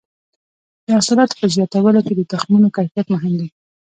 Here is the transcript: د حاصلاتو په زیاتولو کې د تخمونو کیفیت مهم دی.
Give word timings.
د 0.85 0.87
حاصلاتو 0.97 1.37
په 1.39 1.45
زیاتولو 1.53 1.99
کې 2.05 2.13
د 2.15 2.21
تخمونو 2.31 2.67
کیفیت 2.77 3.07
مهم 3.13 3.33
دی. 3.39 3.47